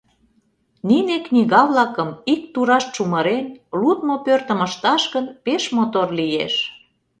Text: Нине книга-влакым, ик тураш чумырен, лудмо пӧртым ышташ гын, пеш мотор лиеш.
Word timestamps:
Нине 0.87 1.17
книга-влакым, 1.27 2.09
ик 2.33 2.41
тураш 2.53 2.83
чумырен, 2.93 3.45
лудмо 3.81 4.15
пӧртым 4.25 4.59
ышташ 4.67 5.03
гын, 5.13 5.25
пеш 5.45 5.63
мотор 5.75 6.07
лиеш. 6.19 6.53